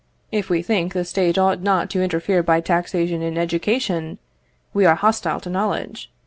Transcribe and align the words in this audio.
If 0.31 0.49
we 0.49 0.63
think 0.63 0.93
the 0.93 1.05
State 1.05 1.37
ought 1.37 1.61
not 1.61 1.91
to 1.91 2.01
interfere 2.01 2.41
by 2.41 2.59
taxation 2.59 3.21
in 3.21 3.37
education, 3.37 4.17
we 4.73 4.83
are 4.83 4.95
hostile 4.95 5.39
to 5.41 5.49
knowledge. 5.51 6.11